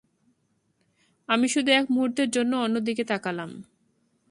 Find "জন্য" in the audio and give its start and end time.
2.31-2.51